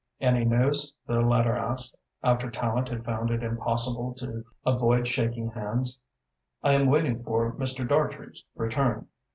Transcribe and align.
"Any 0.19 0.45
news?" 0.45 0.95
the 1.05 1.21
latter 1.21 1.55
asked, 1.55 1.95
after 2.23 2.49
Tallente 2.49 2.89
had 2.89 3.05
found 3.05 3.29
it 3.29 3.43
impossible 3.43 4.15
to 4.15 4.43
avoid 4.65 5.07
shaking 5.07 5.51
hands. 5.51 5.99
"I 6.63 6.73
am 6.73 6.87
waiting 6.87 7.21
for 7.21 7.53
Mr. 7.53 7.87
Dartrey's 7.87 8.43
return. 8.55 9.09